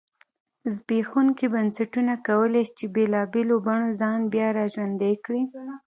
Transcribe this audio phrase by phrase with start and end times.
[0.75, 5.41] زبېښونکي بنسټونه کولای شي چې بېلابېلو بڼو ځان بیا را ژوندی کړی.